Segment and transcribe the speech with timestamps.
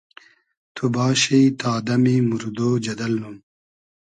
[0.75, 3.35] تو باشی تا دئمی موردۉ جئدئل نوم